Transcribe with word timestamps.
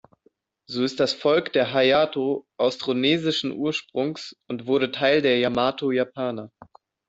So 0.65 0.81
ist 0.83 0.99
das 0.99 1.13
Volk 1.13 1.53
der 1.53 1.73
Hayato 1.75 2.47
austronesischen 2.59 3.51
Ursprungs 3.51 4.35
und 4.49 4.65
wurde 4.65 4.89
Teil 4.89 5.21
der 5.21 5.37
Yamato-Japaner. 5.37 6.49